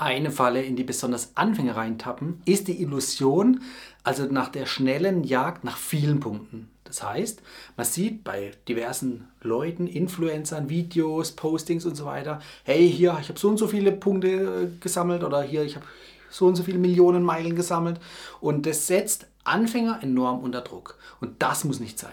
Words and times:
eine 0.00 0.30
Falle, 0.30 0.62
in 0.62 0.76
die 0.76 0.84
besonders 0.84 1.32
Anfänger 1.36 1.76
reintappen, 1.76 2.42
ist 2.44 2.68
die 2.68 2.80
Illusion, 2.82 3.60
also 4.02 4.24
nach 4.24 4.48
der 4.48 4.66
schnellen 4.66 5.24
Jagd 5.24 5.64
nach 5.64 5.76
vielen 5.76 6.20
Punkten. 6.20 6.70
Das 6.84 7.02
heißt, 7.02 7.42
man 7.76 7.86
sieht 7.86 8.24
bei 8.24 8.50
diversen 8.66 9.28
Leuten, 9.42 9.86
Influencern, 9.86 10.68
Videos, 10.68 11.32
Postings 11.32 11.84
und 11.84 11.94
so 11.94 12.04
weiter, 12.04 12.40
hey, 12.64 12.90
hier, 12.90 13.16
ich 13.20 13.28
habe 13.28 13.38
so 13.38 13.48
und 13.48 13.58
so 13.58 13.68
viele 13.68 13.92
Punkte 13.92 14.28
äh, 14.28 14.80
gesammelt 14.80 15.22
oder 15.22 15.42
hier, 15.42 15.62
ich 15.62 15.76
habe 15.76 15.86
so 16.30 16.46
und 16.46 16.56
so 16.56 16.62
viele 16.62 16.78
Millionen 16.78 17.22
Meilen 17.22 17.54
gesammelt. 17.54 18.00
Und 18.40 18.66
das 18.66 18.86
setzt 18.86 19.26
Anfänger 19.44 20.00
enorm 20.02 20.40
unter 20.40 20.62
Druck. 20.62 20.96
Und 21.20 21.42
das 21.42 21.64
muss 21.64 21.80
nicht 21.80 21.98
sein. 21.98 22.12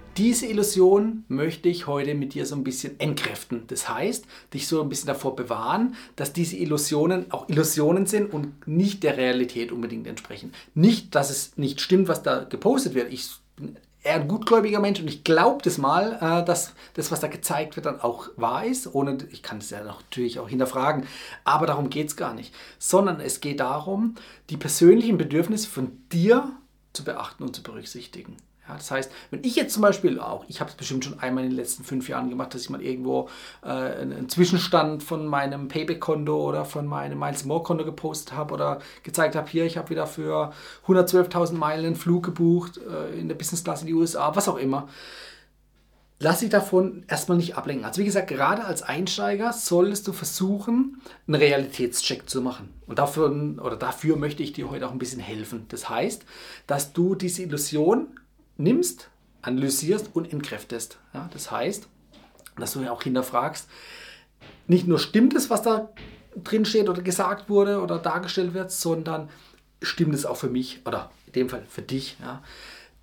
diese 0.17 0.45
Illusion 0.45 1.23
möchte 1.27 1.69
ich 1.69 1.87
heute 1.87 2.15
mit 2.15 2.33
dir 2.33 2.45
so 2.45 2.55
ein 2.55 2.63
bisschen 2.63 2.99
entkräften. 2.99 3.63
Das 3.67 3.87
heißt, 3.89 4.25
dich 4.53 4.67
so 4.67 4.81
ein 4.81 4.89
bisschen 4.89 5.07
davor 5.07 5.35
bewahren, 5.35 5.95
dass 6.15 6.33
diese 6.33 6.57
Illusionen 6.57 7.31
auch 7.31 7.47
Illusionen 7.49 8.05
sind 8.05 8.33
und 8.33 8.67
nicht 8.67 9.03
der 9.03 9.17
Realität 9.17 9.71
unbedingt 9.71 10.07
entsprechen. 10.07 10.53
Nicht, 10.73 11.15
dass 11.15 11.29
es 11.29 11.57
nicht 11.57 11.81
stimmt, 11.81 12.07
was 12.07 12.23
da 12.23 12.43
gepostet 12.43 12.93
wird. 12.93 13.11
Ich 13.11 13.29
bin 13.55 13.77
eher 14.03 14.15
ein 14.15 14.27
gutgläubiger 14.27 14.79
Mensch 14.79 14.99
und 14.99 15.07
ich 15.07 15.23
glaube 15.23 15.61
das 15.63 15.77
mal, 15.77 16.17
äh, 16.21 16.45
dass 16.45 16.73
das, 16.95 17.11
was 17.11 17.19
da 17.19 17.27
gezeigt 17.27 17.75
wird, 17.75 17.85
dann 17.85 18.01
auch 18.01 18.29
wahr 18.35 18.65
ist. 18.65 18.93
Ohne, 18.93 19.17
ich 19.31 19.43
kann 19.43 19.59
das 19.59 19.69
ja 19.69 19.83
natürlich 19.83 20.39
auch 20.39 20.49
hinterfragen, 20.49 21.05
aber 21.43 21.67
darum 21.67 21.89
geht 21.89 22.07
es 22.07 22.15
gar 22.15 22.33
nicht. 22.33 22.53
Sondern 22.79 23.19
es 23.19 23.41
geht 23.41 23.59
darum, 23.59 24.15
die 24.49 24.57
persönlichen 24.57 25.17
Bedürfnisse 25.17 25.69
von 25.69 26.01
dir 26.11 26.51
zu 26.93 27.03
beachten 27.03 27.43
und 27.43 27.55
zu 27.55 27.63
berücksichtigen. 27.63 28.37
Ja, 28.71 28.77
das 28.77 28.89
heißt, 28.89 29.11
wenn 29.31 29.43
ich 29.43 29.57
jetzt 29.57 29.73
zum 29.73 29.81
Beispiel 29.81 30.17
auch, 30.19 30.45
ich 30.47 30.61
habe 30.61 30.69
es 30.69 30.77
bestimmt 30.77 31.03
schon 31.03 31.19
einmal 31.19 31.43
in 31.43 31.49
den 31.49 31.57
letzten 31.57 31.83
fünf 31.83 32.07
Jahren 32.07 32.29
gemacht, 32.29 32.53
dass 32.53 32.61
ich 32.61 32.69
mal 32.69 32.81
irgendwo 32.81 33.27
äh, 33.63 33.67
einen 33.67 34.29
Zwischenstand 34.29 35.03
von 35.03 35.27
meinem 35.27 35.67
Payback-Konto 35.67 36.33
oder 36.33 36.63
von 36.63 36.87
meinem 36.87 37.19
Miles 37.19 37.43
More-Konto 37.43 37.83
gepostet 37.83 38.33
habe 38.33 38.53
oder 38.53 38.79
gezeigt 39.03 39.35
habe, 39.35 39.49
hier, 39.49 39.65
ich 39.65 39.77
habe 39.77 39.89
wieder 39.89 40.07
für 40.07 40.53
112.000 40.87 41.53
Meilen 41.53 41.85
einen 41.85 41.95
Flug 41.97 42.23
gebucht 42.23 42.77
äh, 42.77 43.19
in 43.19 43.27
der 43.27 43.35
Business 43.35 43.63
Class 43.65 43.81
in 43.81 43.87
die 43.87 43.93
USA, 43.93 44.33
was 44.35 44.47
auch 44.47 44.57
immer. 44.57 44.87
Lass 46.23 46.39
dich 46.39 46.49
davon 46.49 47.03
erstmal 47.07 47.39
nicht 47.39 47.57
ablenken. 47.57 47.83
Also 47.83 47.99
wie 47.99 48.05
gesagt, 48.05 48.27
gerade 48.27 48.63
als 48.63 48.83
Einsteiger 48.83 49.53
solltest 49.53 50.07
du 50.07 50.13
versuchen, 50.13 51.01
einen 51.27 51.35
Realitätscheck 51.35 52.29
zu 52.29 52.43
machen. 52.43 52.69
Und 52.85 52.99
dafür, 52.99 53.31
oder 53.59 53.75
dafür 53.75 54.17
möchte 54.17 54.43
ich 54.43 54.53
dir 54.53 54.69
heute 54.69 54.87
auch 54.87 54.91
ein 54.91 54.99
bisschen 54.99 55.19
helfen. 55.19 55.65
Das 55.69 55.89
heißt, 55.89 56.23
dass 56.67 56.93
du 56.93 57.15
diese 57.15 57.41
Illusion 57.41 58.07
nimmst, 58.57 59.09
analysierst 59.41 60.09
und 60.13 60.31
entkräftest. 60.31 60.99
Ja, 61.13 61.29
das 61.33 61.51
heißt, 61.51 61.87
dass 62.57 62.73
du 62.73 62.81
ja 62.81 62.91
auch 62.91 63.03
hinterfragst, 63.03 63.67
nicht 64.67 64.87
nur 64.87 64.99
stimmt 64.99 65.35
es, 65.35 65.49
was 65.49 65.61
da 65.61 65.89
drin 66.35 66.65
steht 66.65 66.89
oder 66.89 67.01
gesagt 67.01 67.49
wurde 67.49 67.81
oder 67.81 67.99
dargestellt 67.99 68.53
wird, 68.53 68.71
sondern 68.71 69.29
stimmt 69.81 70.13
es 70.13 70.25
auch 70.25 70.37
für 70.37 70.49
mich 70.49 70.81
oder 70.85 71.11
in 71.27 71.33
dem 71.33 71.49
Fall 71.49 71.65
für 71.67 71.81
dich. 71.81 72.17
Ja? 72.21 72.43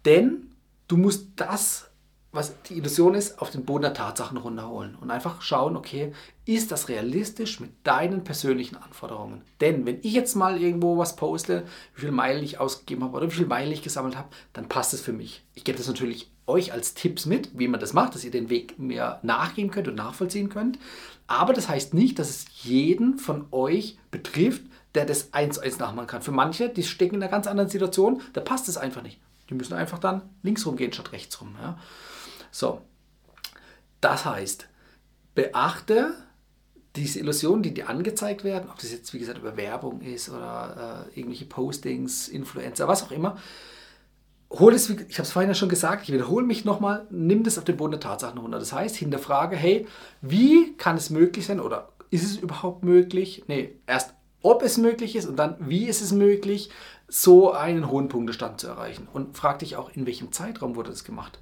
Denn 0.05 0.51
du 0.87 0.97
musst 0.97 1.29
das 1.37 1.88
was 2.31 2.61
die 2.63 2.77
Illusion 2.77 3.15
ist, 3.15 3.41
auf 3.41 3.51
den 3.51 3.65
Boden 3.65 3.83
der 3.83 3.95
Tatsachen 3.95 4.37
runterholen 4.37 4.97
und 4.97 5.11
einfach 5.11 5.41
schauen, 5.41 5.77
okay, 5.77 6.13
ist 6.45 6.71
das 6.71 6.89
realistisch 6.89 7.59
mit 7.59 7.71
deinen 7.85 8.23
persönlichen 8.23 8.77
Anforderungen? 8.77 9.43
Denn 9.61 9.87
wenn 9.87 9.99
ich 10.03 10.13
jetzt 10.13 10.35
mal 10.35 10.61
irgendwo 10.61 10.99
was 10.99 11.17
poste, 11.17 11.65
wie 11.95 12.03
viel 12.03 12.11
Meilen 12.11 12.45
ich 12.45 12.61
ausgegeben 12.61 13.05
habe 13.05 13.17
oder 13.17 13.27
wie 13.31 13.35
viel 13.35 13.47
Meilen 13.47 13.73
ich 13.73 13.83
gesammelt 13.83 14.17
habe, 14.17 14.29
dann 14.53 14.69
passt 14.69 14.93
es 14.93 15.01
für 15.01 15.15
mich. 15.15 15.43
Ich 15.55 15.65
gebe 15.65 15.79
das 15.79 15.89
natürlich 15.89 16.31
euch 16.47 16.73
als 16.73 16.95
Tipps 16.95 17.25
mit, 17.25 17.59
wie 17.59 17.69
man 17.69 17.81
das 17.81 17.93
macht, 17.95 18.15
dass 18.15 18.25
ihr 18.25 18.31
den 18.31 18.51
Weg 18.51 18.79
mehr 18.79 19.21
nachgehen 19.23 19.71
könnt 19.71 19.89
und 19.89 19.95
nachvollziehen 19.95 20.49
könnt. 20.51 20.79
Aber 21.27 21.53
das 21.53 21.69
heißt 21.69 21.95
nicht, 21.95 22.19
dass 22.19 22.31
es 22.31 22.47
jeden 22.63 23.19
von 23.19 23.47
euch 23.53 23.99
betrifft, 24.11 24.63
der 24.95 25.05
das 25.05 25.33
eins 25.33 25.57
zu 25.57 25.63
eins 25.63 25.79
nachmachen 25.79 26.07
kann. 26.07 26.23
Für 26.23 26.33
manche, 26.33 26.69
die 26.69 26.83
stecken 26.83 27.17
in 27.17 27.23
einer 27.23 27.31
ganz 27.31 27.47
anderen 27.47 27.69
Situation, 27.69 28.23
da 28.33 28.41
passt 28.41 28.69
es 28.69 28.79
einfach 28.79 29.03
nicht. 29.03 29.21
Die 29.49 29.55
müssen 29.55 29.75
einfach 29.75 29.99
dann 29.99 30.23
links 30.43 30.67
rumgehen 30.67 30.93
statt 30.93 31.13
rechts 31.13 31.41
rum. 31.41 31.57
Ja. 31.61 31.79
So, 32.51 32.83
das 34.01 34.25
heißt, 34.25 34.69
beachte 35.35 36.15
diese 36.97 37.21
Illusionen, 37.21 37.63
die 37.63 37.75
dir 37.75 37.89
angezeigt 37.89 38.45
werden, 38.45 38.69
ob 38.71 38.79
das 38.79 38.91
jetzt 38.91 39.13
wie 39.15 39.19
gesagt 39.19 39.39
über 39.39 39.57
Werbung 39.57 40.01
ist 40.01 40.29
oder 40.29 41.07
äh, 41.15 41.19
irgendwelche 41.19 41.45
Postings, 41.45 42.29
Influencer, 42.29 42.89
was 42.89 43.03
auch 43.03 43.13
immer. 43.13 43.37
Hol 44.51 44.73
es, 44.73 44.89
ich 44.89 45.19
habe 45.19 45.23
es 45.23 45.33
vorhin 45.33 45.51
ja 45.51 45.55
schon 45.55 45.69
gesagt, 45.69 46.05
ich 46.05 46.13
wiederhole 46.13 46.47
mich 46.47 46.65
nochmal, 46.65 47.07
nimm 47.11 47.45
das 47.45 47.59
auf 47.59 47.65
den 47.65 47.77
Boden 47.77 47.93
der 47.93 48.01
Tatsachen 48.01 48.39
runter. 48.39 48.59
Das 48.59 48.73
heißt, 48.73 48.97
hinterfrage, 48.97 49.57
hey, 49.57 49.87
wie 50.23 50.75
kann 50.77 50.97
es 50.97 51.11
möglich 51.11 51.47
sein 51.47 51.61
oder 51.61 51.93
ist 52.11 52.25
es 52.25 52.37
überhaupt 52.37 52.83
möglich? 52.83 53.45
Nee, 53.47 53.77
erst 53.87 54.15
ob 54.43 54.63
es 54.63 54.77
möglich 54.77 55.17
ist 55.17 55.27
und 55.27 55.37
dann 55.37 55.57
wie 55.61 55.87
ist 55.87 56.01
es 56.01 56.13
möglich, 56.13 56.71
so 57.09 57.53
einen 57.53 57.91
hohen 57.91 58.09
Punktestand 58.09 58.61
zu 58.61 58.67
erreichen. 58.69 59.09
Und 59.13 59.37
frag 59.37 59.61
dich 59.61 59.77
auch, 59.77 59.91
in 59.91 60.07
welchem 60.07 60.33
Zeitraum 60.33 60.77
wurde 60.77 60.91
das 60.91 61.05
gemacht 61.05 61.39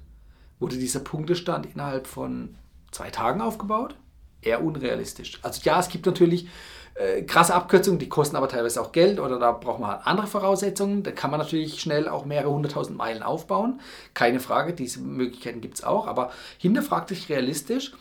wurde 0.59 0.77
dieser 0.77 0.99
Punktestand 0.99 1.65
innerhalb 1.65 2.07
von 2.07 2.55
zwei 2.91 3.09
Tagen 3.09 3.41
aufgebaut. 3.41 3.95
Eher 4.41 4.63
unrealistisch. 4.63 5.39
Also 5.41 5.61
ja, 5.63 5.79
es 5.79 5.89
gibt 5.89 6.05
natürlich 6.05 6.47
äh, 6.95 7.23
krasse 7.23 7.53
Abkürzungen, 7.53 7.99
die 7.99 8.09
kosten 8.09 8.35
aber 8.35 8.47
teilweise 8.47 8.81
auch 8.81 8.91
Geld 8.91 9.19
oder 9.19 9.39
da 9.39 9.51
braucht 9.51 9.79
man 9.79 9.99
andere 10.03 10.27
Voraussetzungen. 10.27 11.03
Da 11.03 11.11
kann 11.11 11.31
man 11.31 11.39
natürlich 11.39 11.81
schnell 11.81 12.07
auch 12.07 12.25
mehrere 12.25 12.51
hunderttausend 12.51 12.97
Meilen 12.97 13.23
aufbauen. 13.23 13.81
Keine 14.13 14.39
Frage, 14.39 14.73
diese 14.73 15.01
Möglichkeiten 15.01 15.61
gibt 15.61 15.75
es 15.75 15.83
auch. 15.83 16.07
Aber 16.07 16.31
hinterfrag 16.59 17.07
dich 17.07 17.29
realistisch, 17.29 17.93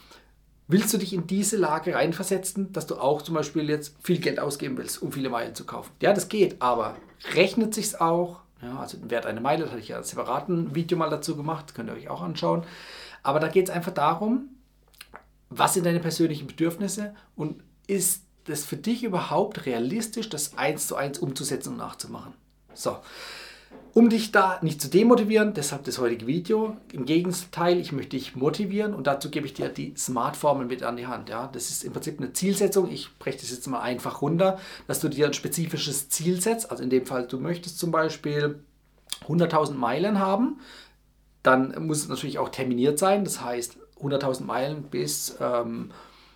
willst 0.69 0.93
du 0.93 0.99
dich 0.99 1.13
in 1.13 1.27
diese 1.27 1.57
Lage 1.57 1.95
reinversetzen, 1.95 2.73
dass 2.73 2.87
du 2.87 2.97
auch 2.97 3.23
zum 3.23 3.35
Beispiel 3.35 3.69
jetzt 3.69 3.97
viel 4.03 4.19
Geld 4.19 4.39
ausgeben 4.39 4.77
willst, 4.77 5.03
um 5.03 5.13
viele 5.13 5.29
Meilen 5.29 5.55
zu 5.55 5.65
kaufen? 5.65 5.93
Ja, 6.01 6.13
das 6.13 6.29
geht, 6.29 6.61
aber 6.61 6.97
rechnet 7.35 7.75
sich 7.75 8.01
auch? 8.01 8.41
Ja, 8.63 8.79
also 8.79 8.97
den 8.97 9.11
Wert 9.11 9.27
einer 9.27 9.41
Meile, 9.41 9.63
das 9.63 9.71
hatte 9.71 9.83
ich 9.83 9.89
ja 9.89 9.97
als 9.97 10.11
separaten 10.11 10.75
Video 10.75 10.97
mal 10.97 11.11
dazu 11.11 11.37
gemacht, 11.37 11.75
könnt 11.75 11.91
ihr 11.91 11.95
euch 11.95 12.09
auch 12.09 12.23
anschauen. 12.23 12.65
Aber 13.23 13.41
da 13.41 13.49
geht 13.49 13.69
es 13.69 13.75
einfach 13.75 13.93
darum, 13.93 14.49
was 15.51 15.75
sind 15.75 15.87
deine 15.87 16.01
persönlichen 16.01 16.47
Bedürfnisse 16.47 17.15
und 17.37 17.63
ist 17.87 18.25
es 18.49 18.65
für 18.65 18.77
dich 18.77 19.05
überhaupt 19.05 19.67
realistisch, 19.67 20.29
das 20.29 20.57
eins 20.57 20.87
zu 20.87 20.97
eins 20.97 21.19
umzusetzen 21.19 21.71
und 21.71 21.79
nachzumachen? 21.79 22.35
So, 22.75 22.99
um 23.97 24.11
dich 24.11 24.31
da 24.31 24.59
nicht 24.61 24.83
zu 24.83 24.89
demotivieren, 24.89 25.55
deshalb 25.55 25.85
das 25.85 25.99
heutige 25.99 26.27
Video. 26.27 26.77
Im 26.93 27.07
Gegenteil, 27.07 27.79
ich 27.79 27.93
möchte 27.93 28.11
dich 28.11 28.37
motivieren 28.37 28.93
und 28.93 29.07
dazu 29.07 29.31
gebe 29.31 29.47
ich 29.47 29.55
dir 29.55 29.71
die 29.71 29.95
Smart-Formel 29.97 30.67
mit 30.67 30.83
an 30.83 30.99
die 30.99 31.07
Hand. 31.07 31.31
Ja? 31.31 31.49
Das 31.51 31.71
ist 31.71 31.83
im 31.83 31.95
Prinzip 31.95 32.21
eine 32.21 32.35
Zielsetzung. 32.35 32.91
Ich 32.91 33.19
breche 33.19 33.39
das 33.39 33.51
jetzt 33.51 33.67
mal 33.69 33.81
einfach 33.81 34.21
runter, 34.21 34.59
dass 34.87 35.01
du 35.01 35.09
dir 35.09 35.25
ein 35.25 35.33
spezifisches 35.33 36.11
Ziel 36.11 36.43
setzt. 36.43 36.71
Also 36.71 36.83
in 36.83 36.91
dem 36.91 37.07
Fall, 37.07 37.27
du 37.27 37.39
möchtest 37.39 37.79
zum 37.79 37.91
Beispiel 37.91 38.63
100.000 39.29 39.73
Meilen 39.73 40.19
haben. 40.19 40.61
Dann 41.43 41.87
muss 41.87 42.01
es 42.03 42.09
natürlich 42.09 42.39
auch 42.39 42.51
terminiert 42.51 42.99
sein. 42.99 43.25
Das 43.25 43.41
heißt 43.41 43.79
100.000 44.03 44.45
Meilen 44.45 44.83
bis 44.83 45.37
ähm, 45.41 45.91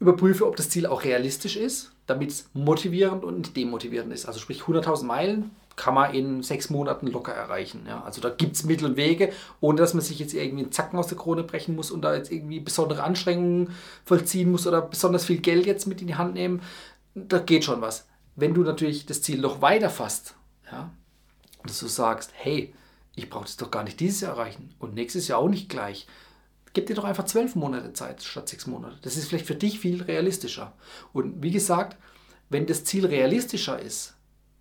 Überprüfe, 0.00 0.46
ob 0.46 0.56
das 0.56 0.70
Ziel 0.70 0.86
auch 0.86 1.04
realistisch 1.04 1.56
ist, 1.56 1.92
damit 2.06 2.30
es 2.30 2.48
motivierend 2.54 3.24
und 3.24 3.38
nicht 3.38 3.56
demotivierend 3.56 4.12
ist. 4.12 4.26
Also 4.26 4.38
sprich 4.38 4.62
100.000 4.62 5.04
Meilen 5.04 5.50
kann 5.74 5.94
man 5.94 6.12
in 6.12 6.42
sechs 6.42 6.70
Monaten 6.70 7.06
locker 7.06 7.32
erreichen. 7.32 7.84
Ja. 7.86 8.02
Also 8.02 8.20
da 8.20 8.28
gibt 8.28 8.56
es 8.56 8.64
Mittel 8.64 8.86
und 8.86 8.96
Wege, 8.96 9.32
ohne 9.60 9.78
dass 9.78 9.94
man 9.94 10.02
sich 10.02 10.18
jetzt 10.18 10.34
irgendwie 10.34 10.64
einen 10.64 10.72
Zacken 10.72 10.98
aus 10.98 11.06
der 11.06 11.16
Krone 11.16 11.44
brechen 11.44 11.76
muss 11.76 11.90
und 11.90 12.02
da 12.02 12.14
jetzt 12.14 12.32
irgendwie 12.32 12.60
besondere 12.60 13.04
Anstrengungen 13.04 13.70
vollziehen 14.04 14.50
muss 14.50 14.66
oder 14.66 14.82
besonders 14.82 15.24
viel 15.24 15.38
Geld 15.38 15.66
jetzt 15.66 15.86
mit 15.86 16.00
in 16.00 16.08
die 16.08 16.16
Hand 16.16 16.34
nehmen. 16.34 16.62
Da 17.14 17.38
geht 17.38 17.64
schon 17.64 17.80
was. 17.80 18.06
Wenn 18.36 18.54
du 18.54 18.62
natürlich 18.62 19.06
das 19.06 19.22
Ziel 19.22 19.40
noch 19.40 19.62
weiter 19.62 19.90
fasst 19.90 20.34
ja? 20.70 20.90
Dass 21.64 21.80
du 21.80 21.86
sagst, 21.86 22.30
hey, 22.34 22.74
ich 23.14 23.28
brauche 23.28 23.44
das 23.44 23.56
doch 23.56 23.70
gar 23.70 23.84
nicht 23.84 24.00
dieses 24.00 24.20
Jahr 24.20 24.32
erreichen 24.32 24.74
und 24.78 24.94
nächstes 24.94 25.28
Jahr 25.28 25.40
auch 25.40 25.48
nicht 25.48 25.68
gleich. 25.68 26.06
Gib 26.72 26.86
dir 26.86 26.94
doch 26.94 27.04
einfach 27.04 27.24
zwölf 27.24 27.56
Monate 27.56 27.92
Zeit 27.92 28.22
statt 28.22 28.48
sechs 28.48 28.66
Monate. 28.66 28.96
Das 29.02 29.16
ist 29.16 29.28
vielleicht 29.28 29.46
für 29.46 29.54
dich 29.54 29.80
viel 29.80 30.02
realistischer. 30.02 30.74
Und 31.12 31.42
wie 31.42 31.50
gesagt, 31.50 31.96
wenn 32.50 32.66
das 32.66 32.84
Ziel 32.84 33.06
realistischer 33.06 33.80
ist, 33.80 34.14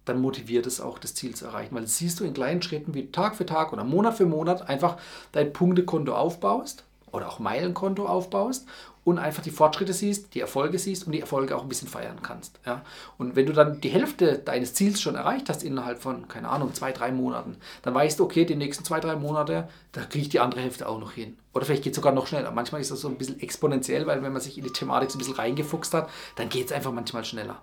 dann 0.05 0.21
motiviert 0.21 0.65
es 0.65 0.81
auch, 0.81 0.99
das 0.99 1.13
Ziel 1.13 1.35
zu 1.35 1.45
erreichen. 1.45 1.75
Weil 1.75 1.85
siehst 1.85 2.19
du 2.19 2.23
in 2.23 2.33
kleinen 2.33 2.61
Schritten, 2.61 2.93
wie 2.93 3.11
Tag 3.11 3.35
für 3.35 3.45
Tag 3.45 3.73
oder 3.73 3.83
Monat 3.83 4.15
für 4.15 4.25
Monat 4.25 4.67
einfach 4.67 4.97
dein 5.33 5.53
Punktekonto 5.53 6.15
aufbaust 6.15 6.86
oder 7.11 7.29
auch 7.29 7.39
Meilenkonto 7.39 8.05
aufbaust 8.05 8.67
und 9.07 9.19
einfach 9.19 9.41
die 9.41 9.51
Fortschritte 9.51 9.93
siehst, 9.93 10.33
die 10.33 10.41
Erfolge 10.41 10.77
siehst 10.77 11.05
und 11.05 11.13
die 11.13 11.21
Erfolge 11.21 11.55
auch 11.55 11.61
ein 11.61 11.69
bisschen 11.69 11.87
feiern 11.87 12.21
kannst. 12.21 12.59
Ja? 12.65 12.81
Und 13.17 13.37
wenn 13.37 13.45
du 13.45 13.53
dann 13.53 13.79
die 13.79 13.87
Hälfte 13.87 14.37
deines 14.37 14.73
Ziels 14.73 14.99
schon 14.99 15.15
erreicht 15.15 15.47
hast 15.47 15.63
innerhalb 15.63 16.01
von, 16.01 16.27
keine 16.27 16.49
Ahnung, 16.49 16.73
zwei, 16.73 16.91
drei 16.91 17.13
Monaten, 17.13 17.55
dann 17.83 17.93
weißt 17.93 18.19
du, 18.19 18.25
okay, 18.25 18.43
die 18.43 18.57
nächsten 18.57 18.83
zwei, 18.83 18.99
drei 18.99 19.15
Monate, 19.15 19.69
da 19.93 20.01
kriege 20.01 20.23
ich 20.23 20.29
die 20.29 20.41
andere 20.41 20.59
Hälfte 20.59 20.89
auch 20.89 20.99
noch 20.99 21.13
hin. 21.13 21.37
Oder 21.53 21.65
vielleicht 21.65 21.83
geht 21.83 21.93
es 21.93 21.95
sogar 21.95 22.11
noch 22.11 22.27
schneller. 22.27 22.51
Manchmal 22.51 22.81
ist 22.81 22.91
das 22.91 22.99
so 22.99 23.07
ein 23.07 23.17
bisschen 23.17 23.39
exponentiell, 23.39 24.05
weil 24.07 24.21
wenn 24.23 24.33
man 24.33 24.41
sich 24.41 24.57
in 24.57 24.65
die 24.65 24.73
Thematik 24.73 25.09
so 25.09 25.15
ein 25.17 25.19
bisschen 25.19 25.35
reingefuchst 25.35 25.93
hat, 25.93 26.09
dann 26.35 26.49
geht 26.49 26.65
es 26.65 26.71
einfach 26.73 26.91
manchmal 26.91 27.23
schneller. 27.23 27.61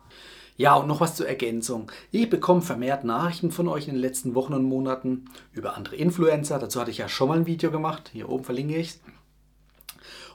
Ja, 0.56 0.76
und 0.76 0.86
noch 0.86 1.00
was 1.00 1.14
zur 1.14 1.28
Ergänzung. 1.28 1.92
Ich 2.10 2.30
bekomme 2.30 2.62
vermehrt 2.62 3.04
Nachrichten 3.04 3.50
von 3.50 3.68
euch 3.68 3.88
in 3.88 3.94
den 3.94 4.00
letzten 4.00 4.34
Wochen 4.34 4.54
und 4.54 4.64
Monaten 4.64 5.26
über 5.52 5.76
andere 5.76 5.96
Influencer. 5.96 6.58
Dazu 6.58 6.80
hatte 6.80 6.90
ich 6.90 6.98
ja 6.98 7.08
schon 7.10 7.28
mal 7.28 7.36
ein 7.36 7.46
Video 7.46 7.70
gemacht. 7.70 8.10
Hier 8.14 8.30
oben 8.30 8.44
verlinke 8.44 8.76
ich 8.76 8.90
es. 8.90 9.00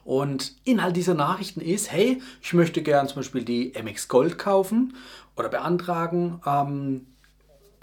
Und 0.03 0.53
Inhalt 0.63 0.95
dieser 0.95 1.13
Nachrichten 1.13 1.61
ist, 1.61 1.91
hey, 1.91 2.21
ich 2.41 2.53
möchte 2.53 2.81
gern 2.81 3.07
zum 3.07 3.17
Beispiel 3.17 3.43
die 3.43 3.73
MX 3.81 4.07
Gold 4.07 4.37
kaufen 4.37 4.95
oder 5.35 5.49
beantragen. 5.49 6.41
Ähm, 6.45 7.07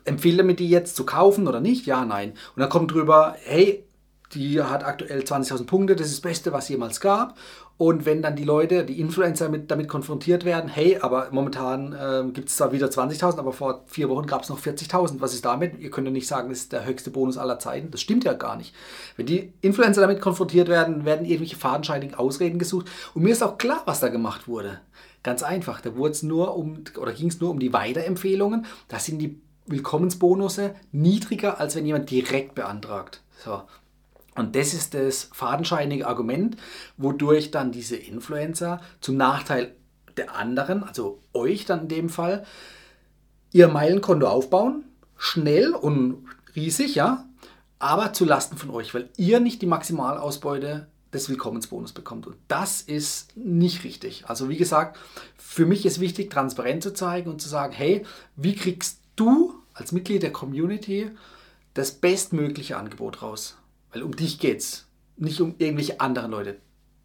empfehle 0.05 0.43
mir 0.43 0.55
die 0.55 0.69
jetzt 0.69 0.97
zu 0.97 1.05
kaufen 1.05 1.49
oder 1.49 1.61
nicht? 1.61 1.87
Ja, 1.87 2.05
nein. 2.05 2.31
Und 2.55 2.61
dann 2.61 2.69
kommt 2.69 2.93
drüber, 2.93 3.37
hey, 3.45 3.85
die 4.33 4.61
hat 4.61 4.85
aktuell 4.85 5.21
20.000 5.21 5.67
Punkte, 5.67 5.97
das 5.97 6.09
ist 6.09 6.17
das 6.17 6.21
Beste, 6.21 6.53
was 6.53 6.69
jemals 6.69 7.01
gab. 7.01 7.37
Und 7.79 8.07
wenn 8.07 8.23
dann 8.23 8.37
die 8.37 8.45
Leute, 8.45 8.87
die 8.87 9.01
Influencer 9.01 9.51
mit, 9.51 9.71
damit 9.71 9.89
konfrontiert 9.89 10.47
werden, 10.47 10.69
hey, 10.69 10.99
aber 11.01 11.29
momentan 11.31 11.93
äh, 11.93 12.31
gibt 12.33 12.49
es 12.49 12.57
zwar 12.57 12.73
wieder 12.73 12.87
20.000, 12.87 13.39
aber 13.39 13.53
vor 13.53 13.83
vier 13.87 14.09
Wochen 14.09 14.27
gab 14.27 14.43
es 14.43 14.49
noch 14.49 14.59
40.000. 14.59 15.17
Was 15.21 15.35
ist 15.35 15.45
damit? 15.45 15.79
Ihr 15.79 15.91
könnt 15.91 16.07
ja 16.07 16.13
nicht 16.13 16.27
sagen, 16.27 16.49
das 16.49 16.61
ist 16.61 16.73
der 16.73 16.87
höchste 16.87 17.11
Bonus 17.11 17.37
aller 17.37 17.59
Zeiten. 17.59 17.91
Das 17.91 18.01
stimmt 18.01 18.25
ja 18.25 18.33
gar 18.33 18.57
nicht. 18.57 18.75
Wenn 19.17 19.27
die 19.27 19.53
Influencer 19.61 20.01
damit 20.01 20.23
konfrontiert 20.23 20.69
werden, 20.69 21.05
werden 21.05 21.27
irgendwelche 21.27 21.57
fadenscheinigen 21.57 22.15
Ausreden 22.15 22.59
gesucht. 22.59 22.87
Und 23.13 23.23
mir 23.23 23.33
ist 23.33 23.43
auch 23.43 23.59
klar, 23.59 23.83
was 23.85 24.01
da 24.01 24.09
gemacht 24.09 24.49
wurde. 24.49 24.81
Ganz 25.23 25.43
einfach. 25.43 25.83
Da 25.83 25.91
um, 25.91 26.85
ging 27.15 27.29
es 27.29 27.41
nur 27.41 27.51
um 27.51 27.59
die 27.59 27.73
Weiterempfehlungen. 27.75 28.65
Da 28.89 28.99
sind 28.99 29.19
die 29.19 29.39
Willkommensbonusse 29.67 30.75
niedriger, 30.93 31.61
als 31.61 31.77
wenn 31.77 31.85
jemand 31.85 32.11
direkt 32.11 32.55
beantragt. 32.55 33.23
So, 33.45 33.63
und 34.37 34.55
das 34.55 34.75
ist 34.75 34.95
das 34.95 35.31
fadenscheinige 35.33 36.07
Argument, 36.07 36.57
wodurch 36.97 37.51
dann 37.51 37.73
diese 37.73 37.97
Influencer 37.97 38.81
zum 39.01 39.17
Nachteil 39.17 39.75
der 40.17 40.37
anderen, 40.37 40.83
also 40.83 41.21
euch 41.33 41.65
dann 41.65 41.83
in 41.83 41.89
dem 41.89 42.09
Fall, 42.09 42.45
ihr 43.53 43.69
Meilenkonto 43.69 44.27
aufbauen, 44.27 44.85
schnell 45.17 45.75
und 45.75 46.25
riesig, 46.55 46.95
ja, 46.95 47.27
aber 47.79 48.13
zu 48.13 48.25
Lasten 48.25 48.57
von 48.57 48.71
euch, 48.71 48.95
weil 48.95 49.11
ihr 49.17 49.41
nicht 49.41 49.61
die 49.63 49.67
Maximalausbeute 49.67 50.87
des 51.13 51.29
Willkommensbonus 51.29 51.93
bekommt. 51.93 52.27
Und 52.27 52.37
das 52.49 52.83
ist 52.83 53.37
nicht 53.37 53.85
richtig. 53.85 54.25
Also 54.27 54.49
wie 54.49 54.57
gesagt, 54.57 54.99
für 55.37 55.67
mich 55.67 55.87
ist 55.87 56.01
wichtig, 56.01 56.31
transparent 56.31 56.83
zu 56.83 56.93
zeigen 56.93 57.31
und 57.31 57.41
zu 57.41 57.49
sagen, 57.49 57.73
hey, 57.73 58.05
wie 58.37 58.55
kriegst 58.55 59.01
du 59.17 59.55
als 59.75 59.93
Mitglied 59.93 60.23
der 60.23 60.33
Community 60.33 61.11
das 61.75 61.93
bestmögliche 61.93 62.77
Angebot 62.77 63.23
raus? 63.23 63.57
Weil 63.97 64.03
um 64.03 64.15
dich 64.15 64.39
geht's, 64.39 64.87
nicht 65.17 65.41
um 65.41 65.55
irgendwelche 65.57 66.01
anderen 66.01 66.31
Leute. 66.31 66.59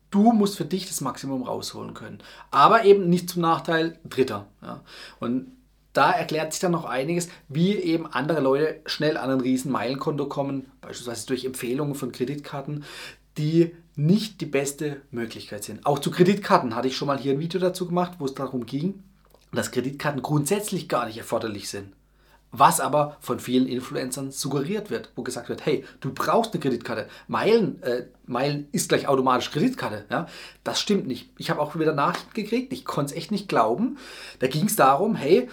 Du 0.09 0.33
musst 0.33 0.57
für 0.57 0.65
dich 0.65 0.89
das 0.89 0.99
Maximum 0.99 1.43
rausholen 1.43 1.93
können. 1.93 2.19
Aber 2.49 2.83
eben 2.83 3.09
nicht 3.09 3.29
zum 3.29 3.43
Nachteil 3.43 3.97
Dritter. 4.03 4.47
Ja. 4.61 4.83
Und 5.21 5.53
da 5.93 6.11
erklärt 6.11 6.51
sich 6.51 6.59
dann 6.59 6.73
noch 6.73 6.83
einiges, 6.83 7.29
wie 7.47 7.75
eben 7.75 8.07
andere 8.07 8.41
Leute 8.41 8.81
schnell 8.87 9.15
an 9.15 9.29
ein 9.29 9.39
riesen 9.39 9.71
Meilenkonto 9.71 10.25
kommen, 10.25 10.69
beispielsweise 10.81 11.27
durch 11.27 11.45
Empfehlungen 11.45 11.95
von 11.95 12.11
Kreditkarten, 12.11 12.83
die 13.37 13.73
nicht 13.95 14.41
die 14.41 14.45
beste 14.45 15.01
Möglichkeit 15.11 15.63
sind. 15.63 15.85
Auch 15.85 15.99
zu 15.99 16.11
Kreditkarten 16.11 16.75
hatte 16.75 16.89
ich 16.89 16.97
schon 16.97 17.07
mal 17.07 17.19
hier 17.19 17.31
ein 17.31 17.39
Video 17.39 17.61
dazu 17.61 17.87
gemacht, 17.87 18.15
wo 18.19 18.25
es 18.25 18.33
darum 18.33 18.65
ging, 18.65 19.01
dass 19.53 19.71
Kreditkarten 19.71 20.21
grundsätzlich 20.21 20.89
gar 20.89 21.05
nicht 21.05 21.19
erforderlich 21.19 21.69
sind 21.69 21.93
was 22.51 22.79
aber 22.79 23.17
von 23.21 23.39
vielen 23.39 23.67
Influencern 23.67 24.31
suggeriert 24.31 24.89
wird, 24.89 25.11
wo 25.15 25.23
gesagt 25.23 25.49
wird, 25.49 25.65
hey, 25.65 25.85
du 26.01 26.13
brauchst 26.13 26.53
eine 26.53 26.61
Kreditkarte. 26.61 27.07
Meilen, 27.27 27.81
äh, 27.83 28.05
Meilen 28.25 28.67
ist 28.71 28.89
gleich 28.89 29.07
automatisch 29.07 29.51
Kreditkarte. 29.51 30.05
Ja? 30.09 30.27
Das 30.63 30.79
stimmt 30.81 31.07
nicht. 31.07 31.29
Ich 31.37 31.49
habe 31.49 31.61
auch 31.61 31.77
wieder 31.77 31.93
Nachrichten 31.93 32.33
gekriegt, 32.33 32.73
ich 32.73 32.85
konnte 32.85 33.13
es 33.13 33.17
echt 33.17 33.31
nicht 33.31 33.47
glauben. 33.47 33.97
Da 34.39 34.47
ging 34.47 34.65
es 34.65 34.75
darum, 34.75 35.15
hey, 35.15 35.49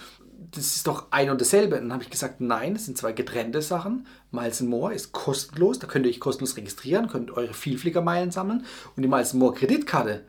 das 0.51 0.75
ist 0.75 0.87
doch 0.87 1.07
ein 1.11 1.29
und 1.29 1.39
dasselbe. 1.39 1.75
Und 1.75 1.83
dann 1.83 1.93
habe 1.93 2.03
ich 2.03 2.09
gesagt, 2.09 2.41
nein, 2.41 2.73
das 2.73 2.85
sind 2.85 2.97
zwei 2.97 3.13
getrennte 3.13 3.61
Sachen. 3.61 4.07
Miles 4.31 4.61
More 4.61 4.93
ist 4.93 5.11
kostenlos, 5.11 5.79
da 5.79 5.87
könnt 5.87 6.05
ihr 6.05 6.11
euch 6.11 6.19
kostenlos 6.19 6.57
registrieren, 6.57 7.07
könnt 7.07 7.31
eure 7.31 7.53
Vielfliegermeilen 7.53 8.31
sammeln. 8.31 8.65
Und 8.95 9.03
die 9.03 9.09
Miles 9.09 9.33
More 9.33 9.53
Kreditkarte, 9.53 10.25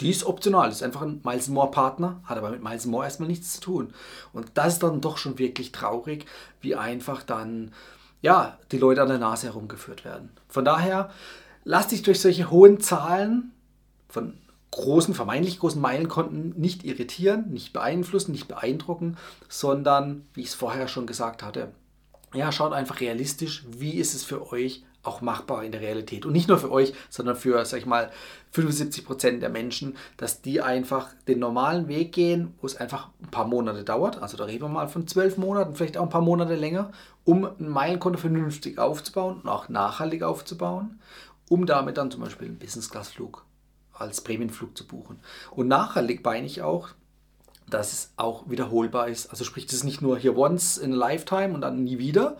die 0.00 0.10
ist 0.10 0.24
optional, 0.24 0.70
ist 0.70 0.82
einfach 0.82 1.02
ein 1.02 1.20
Miles 1.24 1.48
More 1.48 1.70
Partner, 1.70 2.20
hat 2.24 2.36
aber 2.36 2.50
mit 2.50 2.62
Miles 2.62 2.86
More 2.86 3.04
erstmal 3.04 3.28
nichts 3.28 3.54
zu 3.54 3.60
tun. 3.60 3.94
Und 4.32 4.50
das 4.54 4.74
ist 4.74 4.82
dann 4.82 5.00
doch 5.00 5.18
schon 5.18 5.38
wirklich 5.38 5.72
traurig, 5.72 6.26
wie 6.60 6.74
einfach 6.74 7.22
dann 7.22 7.72
ja, 8.24 8.58
die 8.72 8.78
Leute 8.78 9.02
an 9.02 9.08
der 9.08 9.18
Nase 9.18 9.48
herumgeführt 9.48 10.06
werden. 10.06 10.30
Von 10.48 10.64
daher, 10.64 11.10
lasst 11.64 11.92
dich 11.92 12.02
durch 12.02 12.20
solche 12.20 12.50
hohen 12.50 12.80
Zahlen 12.80 13.52
von 14.08 14.38
großen, 14.70 15.12
vermeintlich 15.12 15.58
großen 15.58 15.80
Meilenkonten 15.80 16.58
nicht 16.58 16.84
irritieren, 16.84 17.50
nicht 17.50 17.74
beeinflussen, 17.74 18.32
nicht 18.32 18.48
beeindrucken, 18.48 19.18
sondern, 19.50 20.26
wie 20.32 20.40
ich 20.40 20.48
es 20.48 20.54
vorher 20.54 20.88
schon 20.88 21.06
gesagt 21.06 21.42
hatte, 21.42 21.72
ja, 22.32 22.50
schaut 22.50 22.72
einfach 22.72 23.00
realistisch, 23.00 23.66
wie 23.68 23.92
ist 23.92 24.14
es 24.14 24.24
für 24.24 24.50
euch 24.50 24.86
auch 25.04 25.20
machbar 25.20 25.64
in 25.64 25.72
der 25.72 25.80
Realität. 25.80 26.26
Und 26.26 26.32
nicht 26.32 26.48
nur 26.48 26.58
für 26.58 26.72
euch, 26.72 26.92
sondern 27.08 27.36
für, 27.36 27.64
sag 27.64 27.78
ich 27.78 27.86
mal, 27.86 28.10
75 28.52 29.04
Prozent 29.04 29.42
der 29.42 29.50
Menschen, 29.50 29.96
dass 30.16 30.42
die 30.42 30.60
einfach 30.60 31.08
den 31.28 31.38
normalen 31.38 31.88
Weg 31.88 32.12
gehen, 32.12 32.54
wo 32.60 32.66
es 32.66 32.76
einfach 32.76 33.08
ein 33.22 33.30
paar 33.30 33.46
Monate 33.46 33.84
dauert. 33.84 34.22
Also 34.22 34.36
da 34.36 34.44
reden 34.44 34.62
wir 34.62 34.68
mal 34.68 34.88
von 34.88 35.06
zwölf 35.06 35.36
Monaten, 35.36 35.74
vielleicht 35.74 35.96
auch 35.96 36.04
ein 36.04 36.10
paar 36.10 36.20
Monate 36.20 36.54
länger, 36.54 36.90
um 37.24 37.44
ein 37.44 37.68
Meilenkonto 37.68 38.18
vernünftig 38.18 38.78
aufzubauen 38.78 39.40
und 39.42 39.48
auch 39.48 39.68
nachhaltig 39.68 40.22
aufzubauen, 40.22 41.00
um 41.48 41.66
damit 41.66 41.96
dann 41.96 42.10
zum 42.10 42.22
Beispiel 42.22 42.48
einen 42.48 42.58
Business-Class-Flug 42.58 43.44
als 43.92 44.20
Prämienflug 44.22 44.76
zu 44.76 44.86
buchen. 44.86 45.20
Und 45.50 45.68
nachhaltig 45.68 46.24
meine 46.24 46.46
ich 46.46 46.62
auch, 46.62 46.88
dass 47.68 47.92
es 47.92 48.12
auch 48.16 48.48
wiederholbar 48.48 49.08
ist. 49.08 49.28
Also 49.28 49.44
sprich, 49.44 49.66
das 49.66 49.76
ist 49.76 49.84
nicht 49.84 50.02
nur 50.02 50.18
hier 50.18 50.36
once 50.36 50.76
in 50.76 50.92
a 50.92 50.96
lifetime 50.96 51.54
und 51.54 51.62
dann 51.62 51.84
nie 51.84 51.98
wieder, 51.98 52.36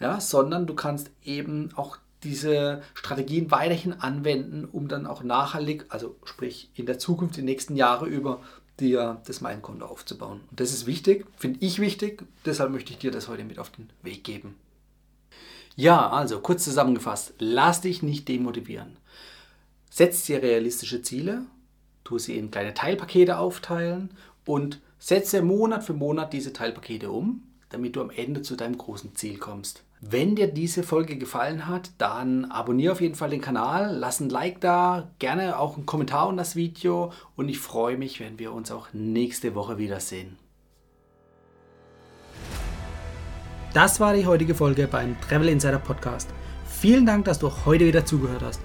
ja, 0.00 0.20
sondern 0.20 0.66
du 0.66 0.74
kannst 0.74 1.10
eben 1.24 1.70
auch 1.76 1.98
diese 2.24 2.82
Strategien 2.94 3.50
weiterhin 3.50 3.92
anwenden, 3.92 4.64
um 4.64 4.88
dann 4.88 5.06
auch 5.06 5.22
nachhaltig, 5.22 5.86
also 5.88 6.16
sprich 6.24 6.70
in 6.74 6.86
der 6.86 6.98
Zukunft, 6.98 7.36
die 7.36 7.42
nächsten 7.42 7.76
Jahre 7.76 8.06
über, 8.06 8.40
dir 8.80 9.20
das 9.26 9.40
Meinkonto 9.40 9.84
aufzubauen. 9.84 10.40
Und 10.50 10.60
das 10.60 10.72
ist 10.72 10.86
wichtig, 10.86 11.26
finde 11.36 11.58
ich 11.64 11.78
wichtig, 11.78 12.24
deshalb 12.44 12.70
möchte 12.70 12.92
ich 12.92 12.98
dir 12.98 13.10
das 13.10 13.28
heute 13.28 13.44
mit 13.44 13.58
auf 13.58 13.70
den 13.70 13.90
Weg 14.02 14.24
geben. 14.24 14.56
Ja, 15.76 16.10
also 16.10 16.40
kurz 16.40 16.64
zusammengefasst, 16.64 17.34
lass 17.38 17.80
dich 17.80 18.02
nicht 18.02 18.28
demotivieren. 18.28 18.96
Setz 19.90 20.24
dir 20.24 20.42
realistische 20.42 21.02
Ziele, 21.02 21.42
tu 22.04 22.18
sie 22.18 22.36
in 22.36 22.50
kleine 22.50 22.74
Teilpakete 22.74 23.38
aufteilen 23.38 24.10
und 24.44 24.80
setze 24.98 25.42
Monat 25.42 25.84
für 25.84 25.94
Monat 25.94 26.32
diese 26.32 26.52
Teilpakete 26.52 27.10
um, 27.10 27.42
damit 27.72 27.96
du 27.96 28.00
am 28.00 28.10
Ende 28.10 28.42
zu 28.42 28.56
deinem 28.56 28.78
großen 28.78 29.14
Ziel 29.14 29.38
kommst. 29.38 29.84
Wenn 30.00 30.34
dir 30.34 30.48
diese 30.48 30.82
Folge 30.82 31.16
gefallen 31.16 31.68
hat, 31.68 31.90
dann 31.98 32.46
abonniere 32.46 32.92
auf 32.92 33.00
jeden 33.00 33.14
Fall 33.14 33.30
den 33.30 33.40
Kanal, 33.40 33.96
lass 33.96 34.18
ein 34.18 34.30
Like 34.30 34.60
da, 34.60 35.10
gerne 35.20 35.58
auch 35.58 35.76
einen 35.76 35.86
Kommentar 35.86 36.26
unter 36.26 36.42
das 36.42 36.56
Video 36.56 37.12
und 37.36 37.48
ich 37.48 37.60
freue 37.60 37.96
mich, 37.96 38.18
wenn 38.18 38.38
wir 38.38 38.52
uns 38.52 38.72
auch 38.72 38.88
nächste 38.92 39.54
Woche 39.54 39.78
wiedersehen. 39.78 40.36
Das 43.72 44.00
war 44.00 44.12
die 44.12 44.26
heutige 44.26 44.54
Folge 44.54 44.86
beim 44.86 45.18
Travel 45.20 45.48
Insider 45.48 45.78
Podcast. 45.78 46.28
Vielen 46.66 47.06
Dank, 47.06 47.24
dass 47.24 47.38
du 47.38 47.50
heute 47.64 47.86
wieder 47.86 48.04
zugehört 48.04 48.42
hast. 48.42 48.60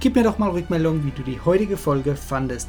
Gib 0.00 0.14
mir 0.14 0.22
doch 0.22 0.38
mal 0.38 0.50
Rückmeldung, 0.50 1.04
wie 1.04 1.10
du 1.10 1.22
die 1.22 1.40
heutige 1.40 1.76
Folge 1.76 2.14
fandest. 2.14 2.68